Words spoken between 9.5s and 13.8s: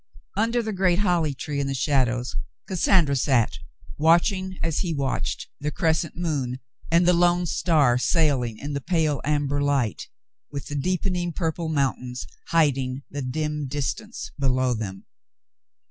light, with the deepen ing purple mountain hiding the dim